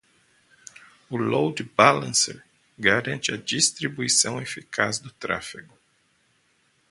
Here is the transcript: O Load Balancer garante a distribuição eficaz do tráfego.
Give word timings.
O 1.11 1.15
Load 1.15 1.61
Balancer 1.75 2.43
garante 2.75 3.31
a 3.31 3.37
distribuição 3.37 4.41
eficaz 4.41 4.97
do 4.97 5.11
tráfego. 5.11 5.75